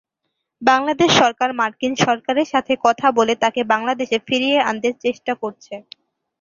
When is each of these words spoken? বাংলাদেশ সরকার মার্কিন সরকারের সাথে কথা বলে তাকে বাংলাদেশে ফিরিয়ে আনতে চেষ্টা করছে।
বাংলাদেশ 0.61 1.09
সরকার 1.21 1.49
মার্কিন 1.59 1.93
সরকারের 2.05 2.47
সাথে 2.53 2.73
কথা 2.85 3.07
বলে 3.17 3.33
তাকে 3.43 3.61
বাংলাদেশে 3.73 4.17
ফিরিয়ে 4.27 4.57
আনতে 4.69 4.89
চেষ্টা 5.03 5.33
করছে। 5.41 5.73